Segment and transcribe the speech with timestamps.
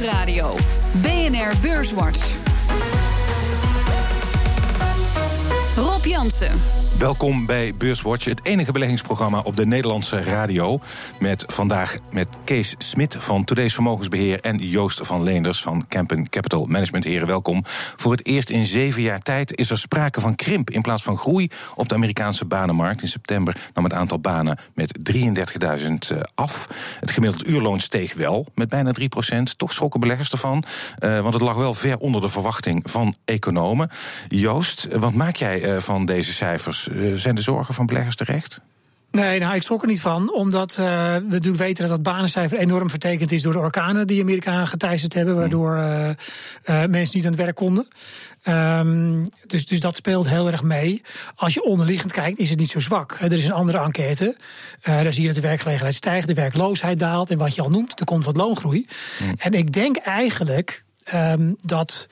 [0.00, 0.56] Nieuwsradio.
[1.02, 2.20] BNR Beurswatch.
[5.76, 6.60] Rob Jansen.
[7.00, 10.80] Welkom bij Beurswatch, het enige beleggingsprogramma op de Nederlandse radio.
[11.20, 16.64] Met vandaag met Kees Smit van Today's Vermogensbeheer en Joost van Leenders van Campen Capital
[16.66, 17.04] Management.
[17.04, 17.62] Heren, welkom.
[17.96, 21.18] Voor het eerst in zeven jaar tijd is er sprake van krimp in plaats van
[21.18, 23.02] groei op de Amerikaanse banenmarkt.
[23.02, 26.68] In september nam het aantal banen met 33.000 af.
[27.00, 30.64] Het gemiddeld uurloon steeg wel met bijna 3% Toch schrokken beleggers ervan,
[30.98, 33.90] uh, want het lag wel ver onder de verwachting van economen.
[34.28, 36.88] Joost, wat maak jij uh, van deze cijfers?
[36.90, 38.60] Eh, zijn de zorgen van beleggers terecht?
[39.10, 40.34] Nee, nou, ik schrok er niet van.
[40.34, 44.20] Omdat uh, we natuurlijk weten dat dat banencijfer enorm vertekend is door de orkanen die
[44.20, 45.36] Amerika geteisterd hebben.
[45.36, 47.88] Waardoor uh, uh, mensen niet aan het werk konden.
[48.48, 51.02] Um, dus, dus dat speelt heel erg mee.
[51.34, 53.16] Als je onderliggend kijkt, is het niet zo zwak.
[53.20, 54.36] Er is een andere enquête.
[54.82, 57.30] daar zie je dat de werkgelegenheid stijgt, de werkloosheid daalt.
[57.30, 58.86] En wat je al noemt, er komt wat loongroei.
[59.22, 59.34] Mm.
[59.38, 62.08] En ik denk eigenlijk um, dat.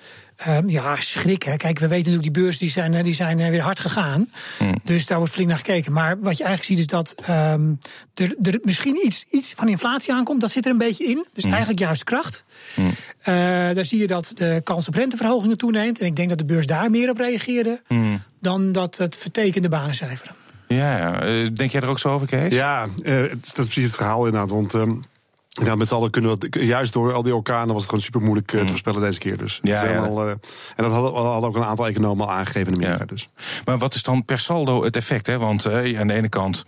[0.46, 1.56] Um, ja, schrikken.
[1.56, 4.30] Kijk, we weten natuurlijk, die beurs die zijn, die zijn weer hard gegaan.
[4.58, 4.74] Mm.
[4.84, 5.92] Dus daar wordt flink naar gekeken.
[5.92, 7.78] Maar wat je eigenlijk ziet is dat um,
[8.14, 10.40] er, er misschien iets, iets van inflatie aankomt.
[10.40, 11.26] Dat zit er een beetje in.
[11.32, 11.50] Dus mm.
[11.50, 12.44] eigenlijk juist kracht.
[12.74, 12.86] Mm.
[12.86, 12.94] Uh,
[13.74, 16.00] daar zie je dat de kans op renteverhogingen toeneemt.
[16.00, 17.82] En ik denk dat de beurs daar meer op reageerde
[18.40, 20.32] dan dat het vertekende banencijfer.
[20.68, 22.54] Ja, ja, denk jij er ook zo over, Kees?
[22.54, 24.50] Ja, uh, dat is precies het verhaal inderdaad.
[24.50, 25.04] Want um,
[25.64, 28.20] ja, met z'n allen kunnen we juist door al die orkanen was het gewoon super
[28.20, 29.36] moeilijk uh, te voorspellen deze keer.
[29.36, 29.98] Dus ja, ja.
[29.98, 30.38] Al, uh, en
[30.76, 32.98] dat hadden, hadden ook een aantal economen al aangegeven in Amerika.
[32.98, 33.04] Ja.
[33.06, 33.28] Dus.
[33.64, 35.26] Maar wat is dan per saldo het effect?
[35.26, 35.38] Hè?
[35.38, 36.64] Want uh, aan de ene kant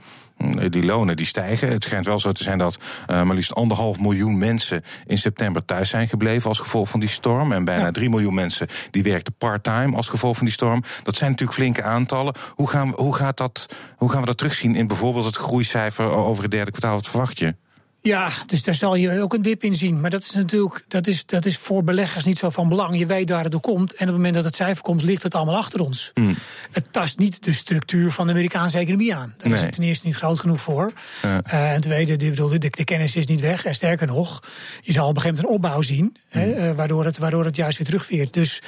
[0.68, 1.68] die lonen die stijgen.
[1.68, 2.78] Het schijnt wel zo te zijn dat
[3.10, 7.08] uh, maar liefst anderhalf miljoen mensen in september thuis zijn gebleven als gevolg van die
[7.08, 7.52] storm.
[7.52, 7.90] En bijna ja.
[7.90, 10.82] 3 miljoen mensen die werkten part-time als gevolg van die storm.
[11.02, 12.34] Dat zijn natuurlijk flinke aantallen.
[12.54, 13.66] Hoe gaan, we, hoe, gaat dat,
[13.96, 16.94] hoe gaan we dat terugzien in bijvoorbeeld het groeicijfer over het derde kwartaal?
[16.94, 17.54] Wat verwacht je?
[18.02, 20.00] Ja, dus daar zal je ook een dip in zien.
[20.00, 22.98] Maar dat is natuurlijk dat is, dat is voor beleggers niet zo van belang.
[22.98, 23.94] Je weet waar het door komt.
[23.94, 26.10] En op het moment dat het cijfer komt, ligt het allemaal achter ons.
[26.14, 26.34] Mm.
[26.70, 29.34] Het tast niet de structuur van de Amerikaanse economie aan.
[29.36, 29.56] Daar nee.
[29.56, 30.92] is het ten eerste niet groot genoeg voor.
[31.22, 31.28] Ja.
[31.28, 33.64] Uh, en ten tweede, bedoel, de, de, kennis is niet weg.
[33.64, 34.42] En sterker nog,
[34.80, 36.04] je zal op een gegeven moment een opbouw zien.
[36.04, 36.12] Mm.
[36.28, 38.32] Hè, uh, waardoor, het, waardoor het juist weer terugveert.
[38.32, 38.62] Dus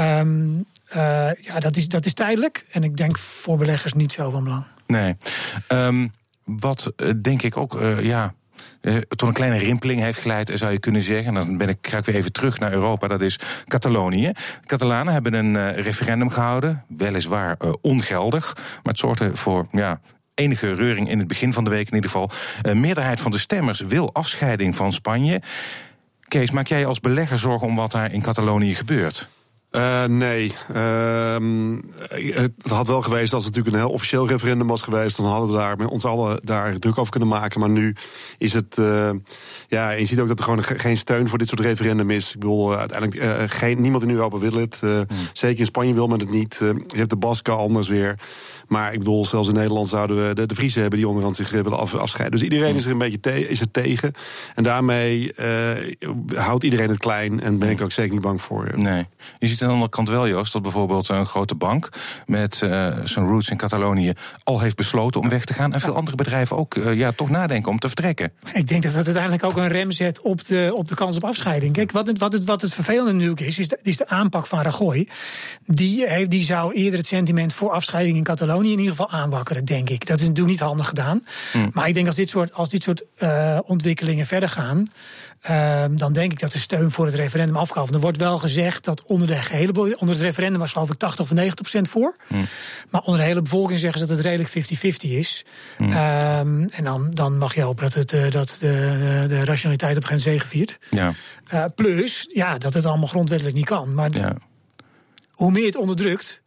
[0.00, 0.66] um,
[0.96, 2.66] uh, ja, dat is, dat is tijdelijk.
[2.70, 4.64] En ik denk voor beleggers niet zo van belang.
[4.86, 5.16] Nee.
[5.68, 6.12] Um,
[6.44, 8.34] wat denk ik ook, ja
[9.08, 11.26] tot een kleine rimpeling heeft geleid, zou je kunnen zeggen.
[11.26, 14.32] En dan ben ik, ga ik weer even terug naar Europa, dat is Catalonië.
[14.32, 20.00] De Catalanen hebben een uh, referendum gehouden, weliswaar uh, ongeldig, maar het zorgde voor ja,
[20.34, 22.30] enige reuring in het begin van de week in ieder geval.
[22.62, 25.42] Een meerderheid van de stemmers wil afscheiding van Spanje.
[26.28, 29.28] Kees, maak jij als belegger zorgen om wat daar in Catalonië gebeurt?
[29.70, 30.52] Uh, nee.
[30.74, 31.36] Uh,
[32.34, 35.16] het had wel geweest als het natuurlijk een heel officieel referendum was geweest.
[35.16, 37.60] Dan hadden we daar met ons allen daar druk over kunnen maken.
[37.60, 37.94] Maar nu
[38.38, 38.76] is het.
[38.78, 39.10] Uh,
[39.68, 42.34] ja, je ziet ook dat er gewoon geen steun voor dit soort referendum is.
[42.34, 44.78] Ik bedoel, uh, uiteindelijk geen, niemand in Europa wil het.
[44.80, 45.06] Hmm.
[45.32, 46.56] Zeker in Spanje wil men het niet.
[46.58, 48.18] je hebt de Basken anders weer.
[48.66, 51.50] Maar ik bedoel, zelfs in Nederland zouden we de, de Friese hebben die onderhand zich
[51.50, 52.38] willen af, afscheiden.
[52.38, 54.12] Dus iedereen is er een beetje is er tegen.
[54.54, 55.32] En daarmee
[56.34, 57.40] houdt iedereen het klein.
[57.40, 58.72] En ben ik er ook zeker niet bang voor.
[58.74, 59.06] Nee.
[59.38, 61.88] Je ziet aan de andere kant wel, Joost, dat bijvoorbeeld een grote bank
[62.26, 64.12] met uh, zijn roots in Catalonië
[64.44, 65.72] al heeft besloten om weg te gaan.
[65.72, 68.32] En veel andere bedrijven ook uh, ja, toch nadenken om te vertrekken.
[68.52, 71.24] Ik denk dat dat uiteindelijk ook een rem zet op de, op de kans op
[71.24, 71.72] afscheiding.
[71.72, 74.46] Kijk, wat het, wat het, wat het vervelende natuurlijk is, is de, is de aanpak
[74.46, 75.08] van Rajoy.
[75.66, 79.64] Die, heeft, die zou eerder het sentiment voor afscheiding in Catalonië in ieder geval aanwakkeren,
[79.64, 80.06] denk ik.
[80.06, 81.24] Dat is natuurlijk niet handig gedaan.
[81.52, 81.70] Hmm.
[81.72, 84.86] Maar ik denk als dit soort, als dit soort uh, ontwikkelingen verder gaan.
[85.50, 87.94] Uh, dan denk ik dat de steun voor het referendum afgaat.
[87.94, 91.24] Er wordt wel gezegd dat onder de gehele onder het referendum was geloof ik 80
[91.24, 92.16] of 90 procent voor.
[92.26, 92.44] Hmm.
[92.90, 94.68] Maar onder de hele bevolking zeggen ze dat het redelijk
[95.04, 95.44] 50-50 is.
[95.76, 95.90] Hmm.
[95.90, 100.04] Um, en dan, dan mag je hopen dat, het, uh, dat de, de, rationaliteit op
[100.04, 100.78] geen zegen viert.
[100.90, 101.12] Ja.
[101.54, 103.94] Uh, plus, ja, dat het allemaal grondwettelijk niet kan.
[103.94, 104.36] Maar ja.
[105.30, 106.42] hoe meer het onderdrukt.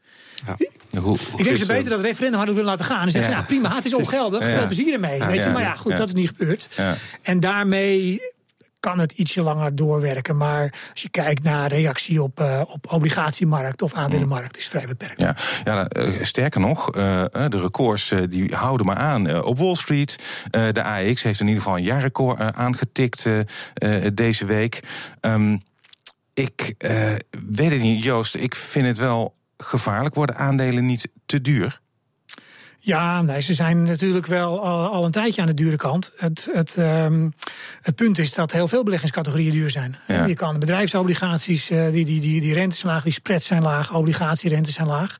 [0.45, 0.55] Ja.
[0.91, 3.05] Ja, hoe, hoe ik denk ze beter dat het referendum hadden willen laten gaan.
[3.05, 3.37] En zeggen, ja.
[3.37, 5.23] ja prima, het is ongeldig, veel plezier ermee.
[5.23, 5.49] weet je?
[5.49, 6.69] Maar ja, goed, dat is niet gebeurd.
[7.21, 8.21] En daarmee
[8.81, 10.37] kan het ietsje langer doorwerken.
[10.37, 15.21] Maar als je kijkt naar reactie op, uh, op obligatiemarkt of aandelenmarkt, is vrij beperkt.
[15.21, 20.15] Ja, ja uh, sterker nog, uh, de records die houden maar aan op Wall Street.
[20.51, 23.27] de AEX heeft in ieder geval een jaarrecord aangetikt
[24.13, 24.79] deze week.
[25.21, 25.61] Um,
[26.33, 26.75] ik
[27.47, 28.35] weet het niet, Joost.
[28.35, 30.15] Ik vind het wel gevaarlijk.
[30.15, 31.81] Worden aandelen niet te duur?
[32.83, 36.11] Ja, nee, ze zijn natuurlijk wel al, al een tijdje aan de dure kant.
[36.17, 37.33] Het, het, um,
[37.81, 39.95] het punt is dat heel veel beleggingscategorieën duur zijn.
[40.07, 40.25] Ja.
[40.25, 43.93] Je kan bedrijfsobligaties, uh, die, die, die, die rentes zijn laag, die spreads zijn laag,
[43.93, 45.17] obligatierentes zijn laag.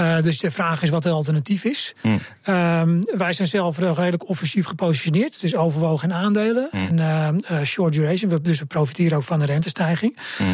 [0.00, 1.94] Uh, dus de vraag is wat het alternatief is.
[2.02, 2.20] Mm.
[2.48, 5.40] Um, wij zijn zelf redelijk offensief gepositioneerd.
[5.40, 6.98] Dus overwogen in aandelen mm.
[6.98, 8.38] en uh, short duration.
[8.42, 10.16] Dus we profiteren ook van de rentestijging.
[10.38, 10.46] Mm.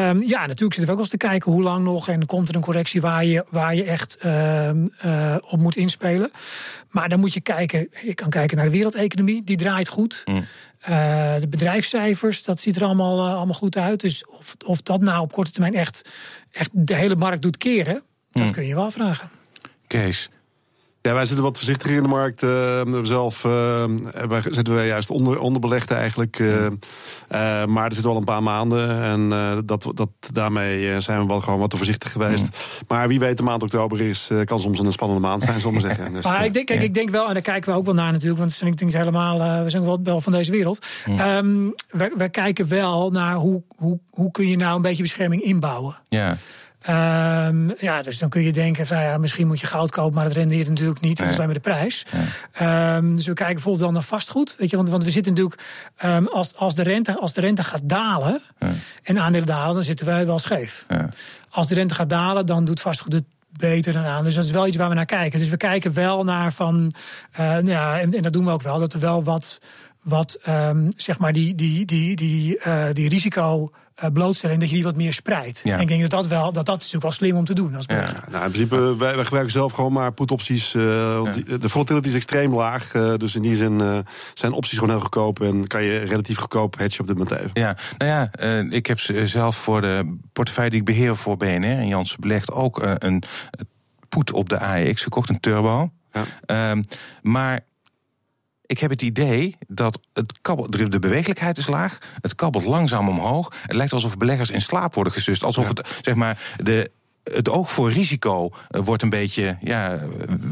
[0.00, 2.48] Um, ja, natuurlijk zitten we ook wel eens te kijken hoe lang nog en komt
[2.48, 4.18] er een correctie waar je, waar je echt
[5.50, 6.30] op moet inspelen.
[6.90, 10.22] Maar dan moet je kijken, je kan kijken naar de wereldeconomie, die draait goed.
[10.24, 10.34] Mm.
[10.36, 14.00] Uh, de bedrijfscijfers, dat ziet er allemaal, uh, allemaal goed uit.
[14.00, 16.08] Dus of, of dat nou op korte termijn echt,
[16.52, 18.50] echt de hele markt doet keren, dat mm.
[18.50, 19.30] kun je wel vragen.
[19.86, 20.30] Kees,
[21.04, 22.42] ja, wij zitten wat voorzichtiger in de markt.
[22.42, 23.84] Uh, zelf uh,
[24.48, 26.38] zitten wij juist onder, onderbelegd eigenlijk.
[26.38, 26.66] Uh,
[27.64, 29.02] maar er zitten wel een paar maanden.
[29.02, 29.28] En
[29.66, 32.48] dat, dat, daarmee zijn we wel gewoon wat te voorzichtig geweest.
[32.88, 35.80] Maar wie weet, de maand oktober is, kan soms een spannende maand zijn, zullen we
[35.80, 36.12] zeggen.
[36.12, 38.12] Dus, maar ik denk, kijk, ik denk wel, en daar kijken we ook wel naar
[38.12, 38.38] natuurlijk.
[38.38, 40.86] Want we zijn niet helemaal, we zijn wel, wel van deze wereld.
[41.08, 45.42] Um, we, we kijken wel naar hoe, hoe, hoe kun je nou een beetje bescherming
[45.42, 45.96] inbouwen.
[46.08, 46.36] Ja.
[46.88, 50.24] Um, ja, dus dan kun je denken, van, ja, misschien moet je goud kopen, maar
[50.24, 51.16] het rendeert natuurlijk niet.
[51.16, 52.06] Dat is alleen maar de prijs.
[52.62, 54.54] Um, dus we kijken bijvoorbeeld wel naar vastgoed.
[54.58, 55.62] Weet je, want, want we zitten natuurlijk,
[56.04, 58.68] um, als, als, de rente, als de rente gaat dalen ja.
[59.02, 60.86] en aandelen dalen, dan zitten wij wel scheef.
[61.50, 64.24] Als de rente gaat dalen, dan doet vastgoed het beter dan aan.
[64.24, 65.38] Dus dat is wel iets waar we naar kijken.
[65.38, 66.92] Dus we kijken wel naar van,
[67.40, 69.60] uh, ja, en, en dat doen we ook wel, dat er wel wat,
[70.04, 70.38] wat
[70.96, 73.70] zeg maar die, die, die, die, uh, die risico
[74.02, 75.60] uh, blootstellen en dat je die wat meer spreidt.
[75.64, 75.74] Ja.
[75.74, 77.74] En ik denk dat dat wel, dat dat is natuurlijk wel slim om te doen
[77.74, 78.24] als ja.
[78.30, 80.74] Nou, in principe, wij, wij, gebruiken zelf gewoon maar put-opties.
[80.74, 81.56] Uh, ja.
[81.58, 82.94] De volatility is extreem laag.
[82.94, 84.04] Uh, dus in die zin
[84.34, 87.50] zijn opties gewoon heel goedkoop en kan je relatief goedkoop hedgen op dit moment even.
[87.52, 88.30] Ja, nou ja,
[88.70, 92.82] ik heb zelf voor de portefeuille die ik beheer voor BNR en Janssen belegd ook
[92.98, 93.22] een
[94.08, 95.90] put op de AEX gekocht, een turbo.
[96.12, 96.70] Ja.
[96.70, 96.82] Um,
[97.22, 97.60] maar
[98.66, 103.52] ik heb het idee dat het kabbelt, de bewegelijkheid is laag, het kabbelt langzaam omhoog.
[103.62, 105.42] Het lijkt alsof beleggers in slaap worden gesust.
[105.42, 106.90] Alsof het, zeg maar, de
[107.32, 109.98] het oog voor risico eh, wordt een beetje ja,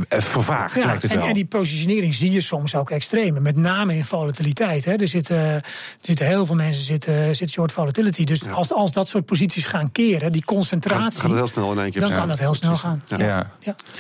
[0.09, 1.27] eh, vervaagd, ja, lijkt het en, wel.
[1.27, 3.43] En die positionering zie je soms ook extreem.
[3.43, 4.85] Met name in volatiliteit.
[4.85, 4.93] Hè.
[4.97, 5.65] Er, zitten, er
[6.01, 8.25] zitten heel veel mensen zitten, zitten short volatility.
[8.25, 8.51] Dus ja.
[8.51, 11.21] als, als dat soort posities gaan keren, die concentratie...
[11.21, 12.01] Gaat, het heel snel in één keer.
[12.01, 13.03] Dan kan dat heel snel gaan.
[13.07, 13.17] Ja.
[13.19, 13.51] Ja.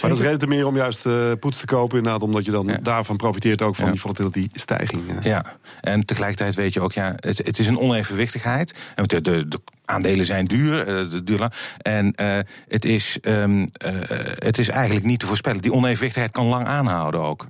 [0.00, 1.96] maar dat is reden te meer om juist uh, poets te kopen.
[1.96, 5.02] Inderdaad, omdat je dan daarvan profiteert ook van die volatility stijging.
[5.20, 5.56] Ja.
[5.80, 8.74] en tegelijkertijd weet je ook, ja, het, het is een onevenwichtigheid.
[8.94, 9.60] En de, de, de
[9.92, 13.66] aandelen zijn duur, uh, duur en uh, het, is, um, uh,
[14.38, 15.62] het is eigenlijk niet te voorspellen.
[15.62, 17.46] Die onevenwichtigheid kan lang aanhouden ook.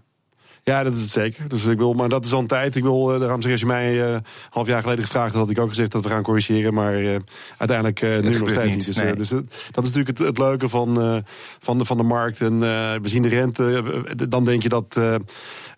[0.64, 1.48] Ja, dat is het zeker.
[1.48, 2.76] Dus ik wil, maar dat is al een tijd.
[2.76, 4.16] Ik wil, daarom zeg, als je mij uh,
[4.50, 6.74] half jaar geleden gevraagd had, had ik ook gezegd dat we gaan corrigeren.
[6.74, 7.16] Maar uh,
[7.56, 8.86] uiteindelijk uh, nu nog steeds niet.
[8.86, 9.14] Dus, nee.
[9.14, 9.44] dus dat
[9.84, 11.22] is natuurlijk het, het leuke van,
[11.60, 12.40] van, de, van de markt.
[12.40, 12.58] En
[13.02, 13.82] we zien de rente.
[14.28, 15.00] Dan denk je dat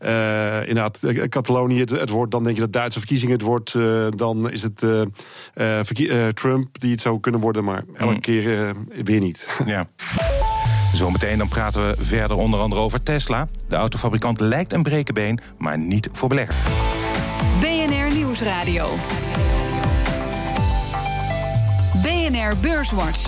[0.00, 2.30] uh, inderdaad, eh, Catalonië het, het, wordt.
[2.30, 3.74] Dan denk je dat Duitse verkiezingen het wordt.
[3.74, 7.64] Uh, dan is het uh, Trump die het zou kunnen worden.
[7.64, 8.20] Maar elke mm.
[8.20, 8.74] keer
[9.04, 9.46] weer niet.
[9.66, 9.86] Ja.
[10.94, 13.48] Zometeen dan praten we verder onder andere over Tesla.
[13.68, 16.56] De autofabrikant lijkt een brekenbeen, maar niet voor beleggers.
[17.60, 18.88] BNR Nieuwsradio.
[22.02, 23.22] BNR Beurswatch.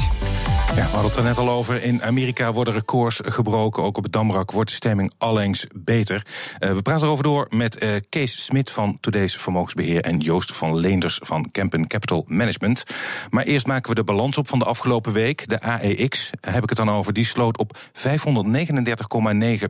[0.75, 1.83] Ja, we hadden het er net al over.
[1.83, 3.83] In Amerika worden records gebroken.
[3.83, 6.27] Ook op het Damrak wordt de stemming allengs beter.
[6.61, 10.01] Uh, we praten erover door met uh, Kees Smit van Today's Vermogensbeheer...
[10.01, 12.85] en Joost van Leenders van Kempen Capital Management.
[13.31, 15.49] Maar eerst maken we de balans op van de afgelopen week.
[15.49, 17.83] De AEX, heb ik het dan over, die sloot op 539,9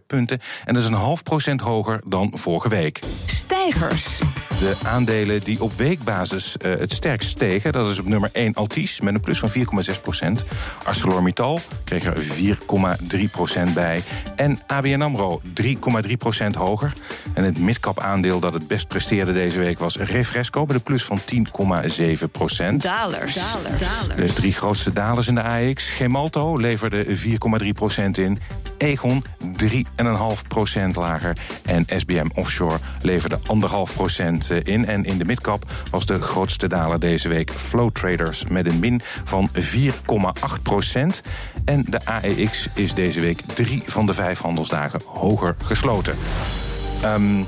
[0.06, 0.40] punten.
[0.64, 3.00] En dat is een half procent hoger dan vorige week.
[3.26, 4.18] Stijgers.
[4.58, 9.00] De aandelen die op weekbasis uh, het sterkst stegen, dat is op nummer 1 Altis
[9.00, 9.50] met een plus van
[9.94, 10.44] 4,6 procent.
[10.84, 12.16] ArcelorMittal kreeg er
[13.68, 14.02] 4,3% bij.
[14.36, 15.72] En ABN AMRO 3,3%
[16.56, 16.92] hoger.
[17.34, 20.66] En het midcap aandeel dat het best presteerde deze week was Refresco...
[20.66, 22.82] met een plus van 10,7 procent.
[22.82, 23.34] Dalers.
[23.34, 24.16] Dalers.
[24.16, 25.88] De drie grootste dalers in de AX.
[25.88, 28.38] Gemalto leverde 4,3% in.
[28.78, 29.24] Egon
[29.62, 31.36] 3,5% lager.
[31.64, 33.42] En SBM Offshore leverde 1,5%
[34.50, 34.86] eh, in.
[34.86, 39.00] En in de midcap was de grootste daler deze week Flow Traders met een min
[39.24, 39.60] van 4,8%.
[41.64, 46.16] En de AEX is deze week drie van de vijf handelsdagen hoger gesloten.
[47.04, 47.46] Um,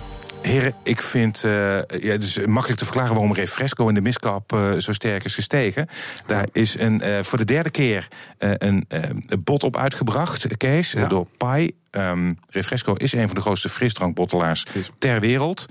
[0.49, 1.53] Heren, ik vind uh,
[1.83, 5.35] ja, het is makkelijk te verklaren waarom Refresco in de miskap uh, zo sterk is
[5.35, 5.89] gestegen.
[6.27, 8.87] Daar is een, uh, voor de derde keer een
[9.39, 11.07] bot op uitgebracht, Kees, ja.
[11.07, 11.71] door Pai.
[11.91, 14.67] Um, Refresco is een van de grootste frisdrankbottelaars
[14.99, 15.67] ter wereld.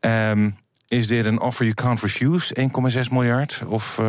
[0.00, 0.56] Um,
[0.96, 2.56] is dit een offer you can't refuse,
[3.04, 3.62] 1,6 miljard?
[3.66, 4.00] Of,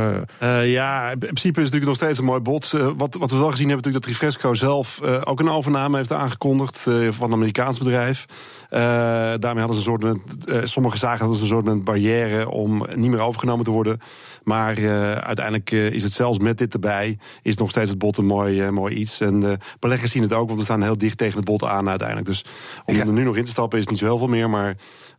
[0.42, 0.72] uh...
[0.72, 2.72] ja, in principe is het natuurlijk nog steeds een mooi bod.
[2.98, 6.80] wat, wat we wel gezien hebben, natuurlijk dat Refresco zelf ook een overname heeft aangekondigd
[7.10, 8.26] van een Amerikaans bedrijf.
[8.70, 13.20] daarmee hadden ze een soort, sommige zagen hadden ze een soort barrière om niet meer
[13.20, 14.00] overgenomen te worden.
[14.44, 14.90] Maar
[15.20, 18.96] uiteindelijk is het zelfs met dit erbij, is nog steeds het bod een mooi, mooi
[18.96, 19.20] iets.
[19.20, 22.28] En beleggers zien het ook, want we staan heel dicht tegen het bod aan uiteindelijk.
[22.28, 22.46] Dus
[22.86, 24.76] om er nu nog in te stappen is niet zo heel veel meer, maar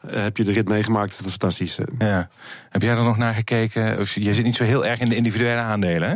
[0.07, 1.79] heb je de rit meegemaakt, dat fantastisch.
[1.99, 2.29] Ja.
[2.71, 3.99] Heb jij er nog naar gekeken?
[4.15, 6.15] Je zit niet zo heel erg in de individuele aandelen, hè?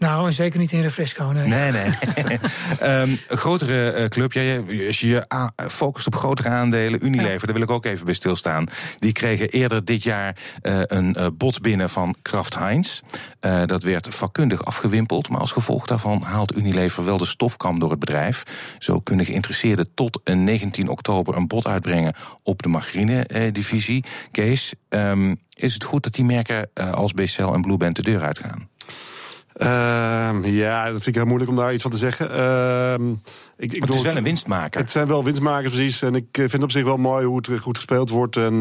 [0.00, 1.46] Nou, en zeker niet in Refresco, nee.
[1.46, 2.38] Nee, nee.
[3.00, 7.64] um, grotere uh, club, ja, als je je focust op grotere aandelen, Unilever, daar wil
[7.64, 8.66] ik ook even bij stilstaan.
[8.98, 13.00] Die kregen eerder dit jaar uh, een uh, bod binnen van Kraft Heinz.
[13.66, 17.98] dat werd vakkundig afgewimpeld, maar als gevolg daarvan haalt Unilever wel de stofkam door het
[17.98, 18.42] bedrijf.
[18.78, 24.04] Zo kunnen geïnteresseerden tot 19 oktober een bod uitbrengen op de margarine-divisie.
[24.30, 28.69] Kees, um, is het goed dat die merken als BCL en Blueband de deur uitgaan?
[29.56, 32.30] Uh, ja, dat vind ik heel moeilijk om daar iets van te zeggen.
[33.60, 34.80] Ik, ik het is wel een winstmaker.
[34.80, 36.02] Het zijn wel winstmakers, precies.
[36.02, 38.36] En ik eh, vind op zich wel mooi hoe het goed gespeeld wordt.
[38.36, 38.54] En,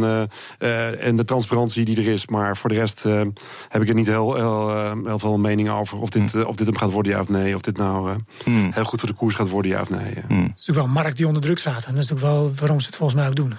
[0.59, 2.27] uh, en de transparantie die er is.
[2.27, 3.21] Maar voor de rest uh,
[3.69, 4.73] heb ik er niet heel, heel,
[5.05, 5.97] heel, veel mening over.
[5.97, 6.43] Of dit, mm.
[6.43, 7.55] of dit hem gaat worden, ja of nee.
[7.55, 8.71] Of dit nou mm.
[8.73, 9.99] heel goed voor de koers gaat worden, ja of nee.
[9.99, 10.07] Mm.
[10.07, 11.85] Het is natuurlijk wel een markt die onder druk staat.
[11.85, 13.53] En dat is natuurlijk wel waarom ze het volgens mij ook doen.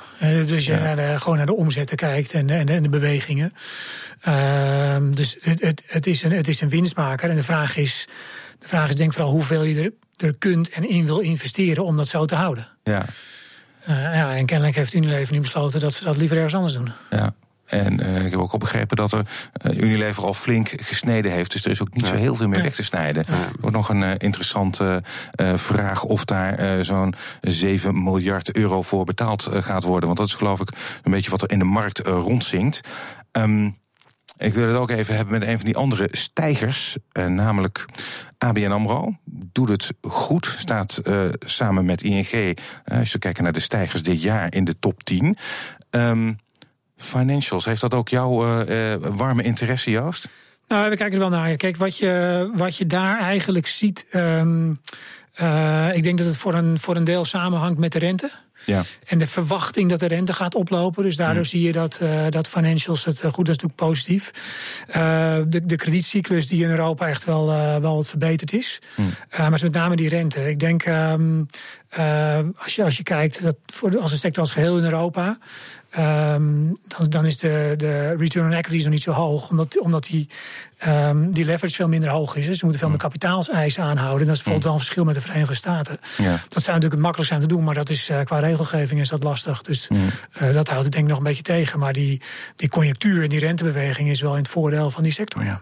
[0.47, 0.79] dus je ja.
[0.79, 3.53] naar de, gewoon naar de omzetten kijkt en, en, en de bewegingen.
[4.21, 7.31] Ehm, dus het, het, het, is een, het is een winstmaker.
[7.31, 8.09] En de vraag is,
[8.59, 11.85] de vraag is denk ik vooral hoeveel je er er kunt en in wil investeren
[11.85, 12.67] om dat zo te houden.
[12.83, 13.05] Ja.
[13.89, 16.93] Uh, ja, en kennelijk heeft Unilever nu besloten dat ze dat liever ergens anders doen.
[17.11, 17.35] Ja.
[17.67, 19.27] En uh, ik heb ook al begrepen dat er
[19.63, 21.53] uh, Unilever al flink gesneden heeft.
[21.53, 23.27] Dus er is ook niet zo heel veel meer weg te snijden.
[23.27, 25.03] Er wordt nog een uh, interessante
[25.55, 30.07] vraag of daar zo'n 7 miljard euro voor betaald gaat worden.
[30.07, 30.69] Want dat is geloof ik
[31.03, 32.81] een beetje wat er in de markt rondzinkt.
[33.33, 33.80] Um,
[34.41, 37.87] ik wil het ook even hebben met een van die andere stijgers, uh, namelijk
[38.39, 39.17] ABN AMRO.
[39.25, 42.55] Doet het goed, staat uh, samen met ING, eh,
[42.99, 45.25] als we kijken naar de stijgers dit jaar, in de top 10.
[45.25, 45.37] Um,
[45.91, 46.33] ehm,
[46.97, 48.65] financials, heeft dat ook jouw
[48.99, 50.29] warme interesse, Joost?
[50.69, 51.57] Nou, we kijken er wel naar.
[51.57, 54.07] Kijk, wat je, wat je daar eigenlijk ziet.
[54.13, 54.81] Um,
[55.93, 58.31] ik denk dat het voor een, voor een deel samenhangt met de rente.
[58.71, 58.83] Ja.
[59.07, 61.03] En de verwachting dat de rente gaat oplopen.
[61.03, 64.31] Dus daardoor zie je dat, uh, dat financials het uh, goed, dat is natuurlijk positief.
[64.89, 64.95] Uh,
[65.47, 67.47] de, de kredietcyclus die in Europa echt wel,
[67.81, 68.79] wel wat verbeterd is.
[68.95, 69.11] Mm.
[69.39, 70.49] maar met name die rente.
[70.49, 71.47] Ik denk, um,
[72.57, 75.39] als, je, als je kijkt, dat voor, als een sector als geheel in Europa.
[75.99, 79.51] Um, dan, dan is de, de return on equity nog niet zo hoog.
[79.51, 80.29] Omdat, omdat die,
[80.87, 82.47] um, die leverage veel minder hoog is.
[82.47, 84.27] Dus ze moeten veel meer kapitaalseisen aanhouden.
[84.27, 85.99] dat is bijvoorbeeld wel een verschil met de Verenigde Staten.
[86.17, 86.31] Ja.
[86.31, 89.09] Dat zou natuurlijk het makkelijkst zijn te doen, maar dat is uh, qua regelgeving is
[89.09, 89.63] dat lastig.
[89.63, 91.79] Dus uh, dat houdt het denk ik nog een beetje tegen.
[91.79, 92.21] Maar die,
[92.57, 95.61] die conjunctuur en die rentebeweging is wel in het voordeel van die sector, ja.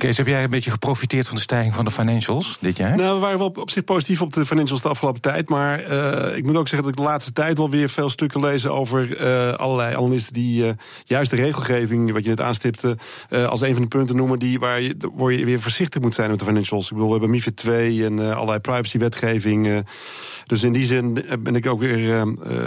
[0.00, 2.96] Kees, heb jij een beetje geprofiteerd van de stijging van de financials dit jaar?
[2.96, 5.48] Nou, we waren wel op, zich positief op de financials de afgelopen tijd.
[5.48, 8.40] Maar uh, ik moet ook zeggen dat ik de laatste tijd wel weer veel stukken
[8.40, 10.70] lees over uh, allerlei analisten die uh,
[11.04, 12.98] juist de regelgeving, wat je net aanstipte,
[13.30, 16.30] als een van de punten noemen die, waar, je, waar je weer voorzichtig moet zijn
[16.30, 16.84] met de financials.
[16.84, 19.84] Ik bedoel, we hebben MIFID 2 en allerlei privacywetgeving.
[20.46, 21.98] dus in die zin ben ik ook weer,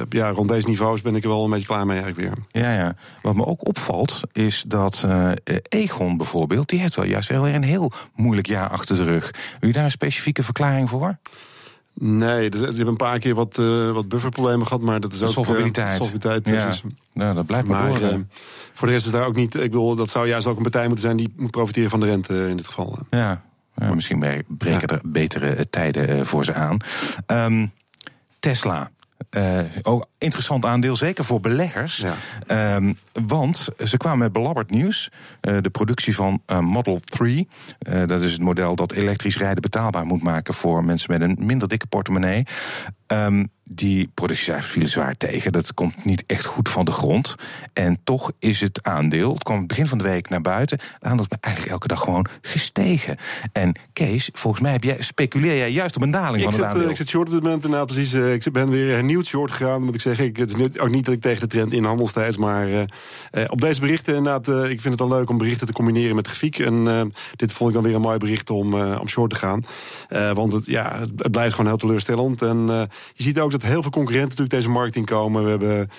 [0.10, 2.64] ja, rond deze niveaus ben ik er wel een beetje klaar mee eigenlijk weer.
[2.64, 2.96] Ja, ja.
[3.22, 5.08] Wat me ook opvalt is dat
[5.70, 9.32] Egon bijvoorbeeld, die heeft wel juist wel weer een heel moeilijk jaar achter de rug.
[9.60, 11.18] Wil je daar een specifieke verklaring voor?
[11.94, 15.22] Nee, dus, ze hebben een paar keer wat, uh, wat bufferproblemen gehad, maar dat is
[15.22, 15.30] ook...
[15.30, 15.88] Solvabiliteit.
[15.88, 16.90] Uh, solvabiliteit, ja.
[17.14, 18.12] Nou, dat blijft maar, maar door.
[18.12, 18.20] Uh,
[18.74, 19.56] voor de rest is daar ook niet...
[19.56, 21.18] Ik bedoel, dat zou juist ook een partij moeten zijn...
[21.18, 23.00] die moet profiteren van de rente in dit geval.
[23.10, 23.44] Ja,
[23.76, 26.78] ja misschien breken er betere tijden voor ze aan.
[27.28, 27.72] Um,
[28.40, 28.92] Tesla.
[29.32, 32.06] Uh, ook interessant aandeel, zeker voor beleggers.
[32.48, 32.76] Ja.
[32.76, 35.12] Um, want ze kwamen met belabberd nieuws.
[35.42, 37.48] Uh, de productie van uh, Model 3.
[38.06, 41.68] dat is het model dat elektrisch rijden betaalbaar moet maken voor mensen met een minder
[41.68, 42.46] dikke portemonnee.
[43.08, 45.52] Um, die productiecijfers vielen zwaar tegen.
[45.52, 47.36] Dat komt niet echt goed van de grond.
[47.74, 50.80] En toch is het aandeel, het kwam begin van de week naar buiten.
[50.94, 53.18] Het aandeel is eigenlijk elke dag gewoon gestegen.
[53.52, 56.62] En Kees, volgens mij heb jij, speculeer jij juist op een daling ik van het
[56.62, 56.90] zit, aandeel.
[56.90, 58.14] Ik zit short op dit moment inderdaad precies.
[58.14, 60.26] Uh, ik ben weer hernieuwd short gegaan, moet ik zeggen.
[60.26, 62.82] Ik, het is ook niet dat ik tegen de trend in handelstijds, maar uh,
[63.32, 66.28] uh, op deze berichten inderdaad, ik vind het dan leuk om berichten te combineren met
[66.28, 66.60] grafiek.
[66.60, 69.64] En dit vond ik dan weer een mooi bericht om, om short te gaan.
[70.34, 72.42] want het, ja, het, het, blijft gewoon heel teleurstellend.
[72.42, 72.58] En
[73.14, 75.44] je ziet ook dat heel veel concurrenten natuurlijk deze markt inkomen.
[75.44, 75.90] We hebben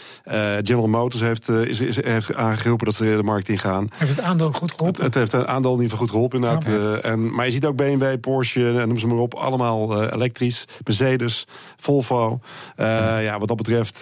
[0.66, 3.88] General Motors heeft, is, is, heeft aangeroepen dat ze de markt ingaan.
[3.96, 5.04] Heeft het aandeel goed geholpen?
[5.04, 7.02] Het, heeft het aandeel in ieder geval goed geholpen inderdaad.
[7.02, 10.64] en, maar je ziet ook BMW, Porsche, noem ze maar op, allemaal elektrisch.
[10.84, 12.40] Mercedes, Volvo.
[12.76, 14.00] ja, wat dat betreft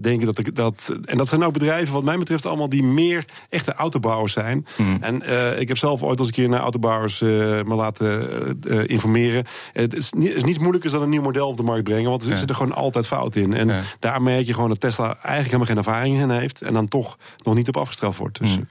[0.00, 0.96] denk ik dat, ik dat...
[1.04, 4.66] En dat zijn ook bedrijven wat mij betreft allemaal die meer echte autobouwers zijn.
[4.76, 4.98] Mm.
[5.00, 5.14] En
[5.60, 9.44] ik heb zelf ooit als een keer naar autobouwers me laten informeren.
[9.72, 12.10] Het is, niet, is niets moeilijker dan een nieuw model op de markt brengen.
[12.10, 13.52] Want er zit er gewoon altijd fout in.
[13.52, 16.62] En daar merk je gewoon dat Tesla eigenlijk helemaal geen ervaring in heeft.
[16.62, 18.38] En dan toch nog niet op afgestraft wordt.
[18.38, 18.68] Dus, mm.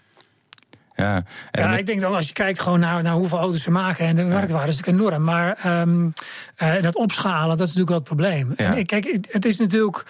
[0.96, 3.72] Ja, en ja, ik denk dat als je kijkt gewoon naar, naar hoeveel auto's ze
[3.72, 5.24] maken en de marktwaarde is natuurlijk enorm.
[5.24, 6.14] Maar um,
[6.64, 8.54] uh, dat opschalen, dat is natuurlijk wel het probleem.
[8.58, 8.76] Ja.
[8.76, 10.06] En kijk, het is natuurlijk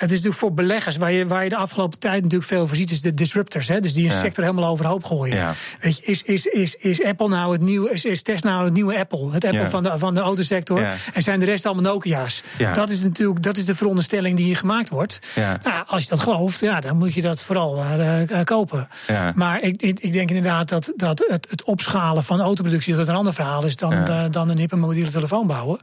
[0.00, 2.76] het is natuurlijk voor beleggers, waar je, waar je de afgelopen tijd natuurlijk veel voor
[2.76, 3.68] ziet, is de disruptors.
[3.68, 5.36] Hè, dus die een sector helemaal overhoop gooien.
[5.36, 5.54] Ja.
[5.80, 8.72] Weet je, is, is, is, is Apple nou het nieuwe, is, is Tesla nou het
[8.72, 9.32] nieuwe Apple?
[9.32, 10.86] Het Apple van, de, van de autosector.
[11.12, 12.42] En zijn de rest allemaal Nokia's?
[12.72, 15.18] Dat is natuurlijk dat is de veronderstelling die hier gemaakt wordt.
[15.62, 18.88] Nou, als je dat gelooft, ja, dan moet je dat vooral uh, uh, kopen.
[19.34, 23.14] Maar ik, ik, ik, denk inderdaad dat, dat het, het opschalen van autoproductie dat een
[23.14, 25.80] ander verhaal is dan, uh, dan een hippe mobiele telefoon bouwen.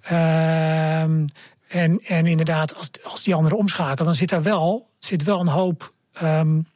[0.00, 1.24] Ehm,
[1.68, 5.48] en, en inderdaad, als, als die anderen omschakelen, dan zit daar wel, zit wel een
[5.48, 5.92] hoop
[6.22, 6.66] um,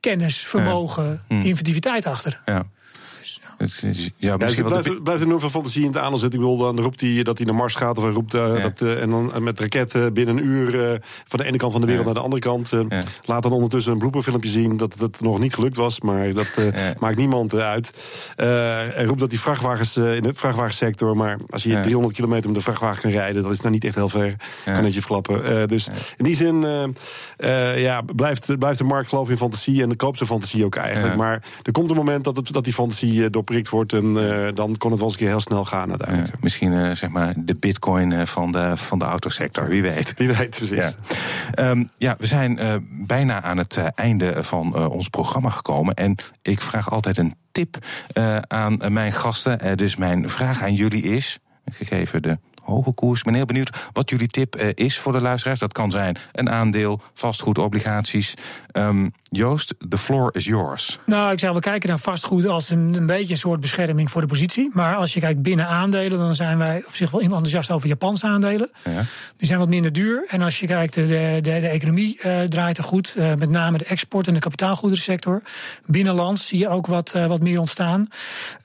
[0.00, 1.36] kennis, vermogen, ja.
[1.36, 2.40] inventiviteit achter.
[2.44, 2.66] Ja.
[4.16, 4.36] Ja.
[4.36, 6.40] blijft, blijft enorm veel fantasie in het aandeel zitten.
[6.40, 7.96] Ik bedoel, dan roept hij dat hij naar Mars gaat.
[7.96, 11.38] Of hij roept uh, dat, uh, en dan met raketten binnen een uur uh, van
[11.38, 12.72] de ene kant van de wereld naar de andere kant.
[13.24, 16.00] Laat dan ondertussen een blooperfilmpje zien dat het nog niet gelukt was.
[16.00, 16.48] Maar dat
[16.98, 17.92] maakt niemand uit.
[18.36, 21.16] hij roept dat die vrachtwagens in de vrachtwagensector.
[21.16, 23.94] Maar als je 300 kilometer met de vrachtwagen kan rijden, dat is nou niet echt
[23.94, 24.34] heel ver.
[24.64, 25.68] Kan het je verklappen.
[25.68, 26.66] dus in die zin
[27.76, 29.82] ja, blijft, blijft de markt geloof in fantasie.
[29.82, 31.16] En de koopt zijn fantasie ook eigenlijk.
[31.16, 33.92] Maar er komt een moment dat, het, dat die fantasie door wordt.
[33.92, 36.42] En uh, dan kon het wel eens een keer heel snel gaan uiteindelijk.
[36.42, 40.14] Misschien uh, zeg maar de bitcoin uh, van de, van de autosector, wie weet.
[40.16, 40.96] Wie weet, precies.
[41.54, 42.58] Ja, um, ja we zijn
[43.06, 45.94] bijna aan het einde van ons programma gekomen.
[45.94, 47.76] En ik vraag altijd een tip
[48.40, 49.76] aan mijn gasten.
[49.76, 51.38] dus mijn vraag aan jullie is,
[51.70, 52.38] gegeven de
[52.70, 53.18] hoge koers.
[53.18, 55.58] Ik ben heel benieuwd wat jullie tip uh, is voor de luisteraars.
[55.58, 58.34] Dat kan zijn een aandeel, vastgoed, obligaties.
[58.72, 60.98] Um, Joost, the floor is yours.
[61.06, 64.20] Nou, ik zou wel kijken naar vastgoed als een, een beetje een soort bescherming voor
[64.20, 64.70] de positie.
[64.72, 68.26] Maar als je kijkt binnen aandelen, dan zijn wij op zich wel enthousiast over Japanse
[68.26, 68.70] aandelen.
[68.84, 69.02] Ja.
[69.36, 70.24] Die zijn wat minder duur.
[70.28, 73.14] En als je kijkt, de, de, de economie uh, draait er goed.
[73.18, 75.42] Uh, met name de export- en de kapitaalgoederensector.
[75.86, 78.08] Binnenlands zie je ook wat, uh, wat meer ontstaan.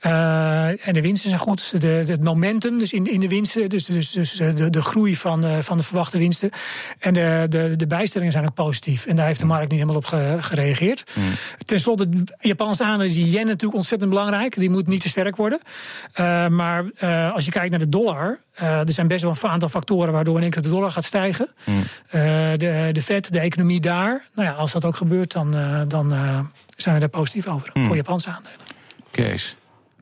[0.00, 1.70] en de winsten zijn goed.
[1.70, 5.16] De, de, het momentum, dus in, in de winsten, dus, dus, dus de, de groei
[5.16, 6.50] van, van de verwachte winsten.
[6.98, 9.06] En de, de, de bijstellingen zijn ook positief.
[9.06, 11.04] En daar heeft de markt niet helemaal op gereageerd gereageerd.
[11.14, 11.32] Mm.
[11.64, 12.08] Ten slotte,
[12.40, 14.56] Japanse aandelen is die yen natuurlijk ontzettend belangrijk.
[14.56, 15.60] Die moet niet te sterk worden.
[16.20, 19.48] Uh, maar uh, als je kijkt naar de dollar, uh, er zijn best wel een
[19.48, 21.48] aantal factoren waardoor in één keer de dollar gaat stijgen.
[21.64, 21.82] Mm.
[22.56, 24.24] de, de Fed, de economie daar.
[24.34, 25.56] Nou ja, als dat ook gebeurt, dan,
[25.88, 26.10] dan
[26.76, 27.70] zijn we daar positief over.
[27.74, 27.86] Mm.
[27.86, 28.58] Voor Japanse aandelen.
[29.10, 29.56] Kees.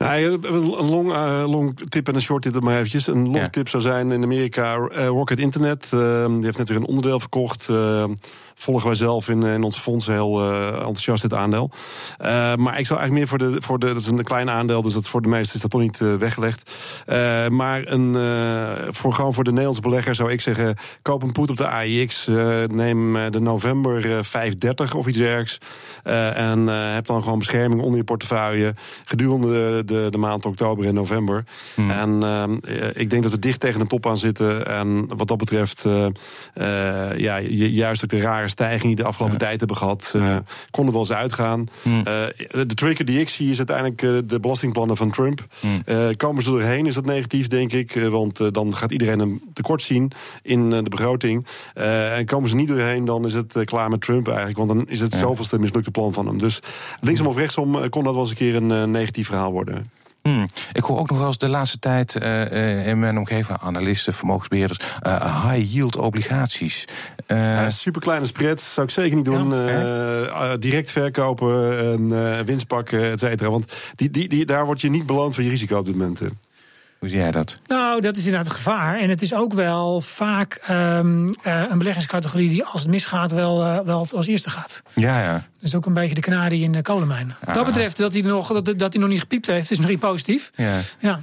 [0.05, 3.07] Nou, een long, uh, long tip en een short tip maar eventjes.
[3.07, 5.91] Een long tip zou zijn in Amerika uh, Rocket Internet.
[5.95, 7.69] Uh, die heeft net weer een onderdeel verkocht
[8.55, 11.71] volgen wij zelf in, in onze fondsen heel uh, enthousiast dit aandeel.
[12.19, 13.87] Uh, maar ik zou eigenlijk meer voor de, voor de.
[13.87, 16.71] Dat is een klein aandeel, dus dat voor de meesten is dat toch niet weggelegd.
[17.51, 18.15] maar een,
[18.95, 22.27] voor, gewoon voor de Nederlandse belegger zou ik zeggen: koop een put op de AIX.
[22.67, 25.59] neem de november 530 of iets dergelijks.
[26.35, 30.95] en heb dan gewoon bescherming onder je portefeuille gedurende de, de, de maand oktober en
[30.95, 31.45] november.
[31.75, 31.91] Hmm.
[31.91, 32.61] En
[32.95, 34.67] ik denk dat we dicht tegen de top aan zitten.
[34.67, 35.85] En wat dat betreft,
[37.17, 40.13] ja, juist ook de rare stijging die de afgelopen tijd hebben gehad.
[40.17, 40.37] Uh,
[40.71, 41.69] kon er wel eens uitgaan.
[41.85, 45.47] Uh, de trigger die ik zie is uiteindelijk uh, de belastingplannen van Trump.
[45.61, 45.83] Hmm.
[46.17, 47.95] komen ze doorheen is dat negatief, denk ik.
[47.95, 51.47] want dan gaat iedereen een tekort zien in de begroting.
[51.75, 54.57] en komen ze niet doorheen, dan is het klaar met Trump eigenlijk.
[54.57, 56.39] Want dan is het zoveelste mislukte plan van hem.
[56.39, 56.61] Dus
[57.01, 59.91] linksom of rechtsom kon dat wel eens een keer een negatief verhaal worden.
[60.29, 60.49] Hmm.
[60.73, 64.79] Ik hoor ook nog wel eens de laatste tijd uh, in mijn omgeving analisten, vermogensbeheerders,
[65.07, 66.85] uh, high yield obligaties.
[67.27, 69.55] Uh, super kleine spreads zou ik zeker niet doen.
[69.55, 73.51] Ja, direct verkopen en winst pakken, et cetera.
[73.51, 76.21] Want die, die, die, daar word je niet beloond voor je risico op dit moment.
[77.05, 77.59] Hoe zie jij dat?
[77.67, 78.99] Nou, dat is inderdaad het gevaar.
[78.99, 83.63] En het is ook wel vaak um, uh, een beleggingscategorie die als het misgaat wel,
[83.63, 84.83] uh, wel als eerste gaat.
[84.93, 85.47] Ja, ja.
[85.61, 87.35] Is ook een beetje de kanarie in de kolenmijn.
[87.45, 89.89] Wat dat betreft dat hij, nog, dat, dat hij nog niet gepiept heeft, is nog
[89.89, 90.51] niet positief.
[90.55, 90.81] Ja.
[90.99, 91.21] ja.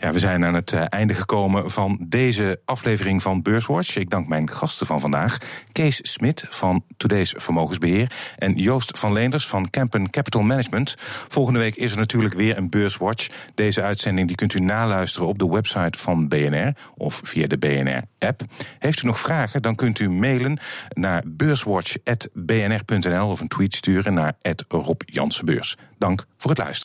[0.00, 3.96] Ja, we zijn aan het eh, einde gekomen van deze aflevering van Beurswatch.
[3.96, 5.38] Ik dank mijn gasten van vandaag.
[5.72, 10.94] Kees Smit van Today's Vermogensbeheer en Joost van Leenders van Campen Capital Management.
[11.28, 13.28] Volgende week is er natuurlijk weer een Beurswatch.
[13.54, 18.42] Deze uitzending die kunt u naluisteren op de website van BNR of via de BNR-app.
[18.78, 20.58] Heeft u nog vragen, dan kunt u mailen
[20.92, 24.32] naar beurswatch.bnr.nl of een tweet sturen naar
[24.68, 25.76] Rob Jansenbeurs.
[25.98, 26.82] Dank voor het luisteren.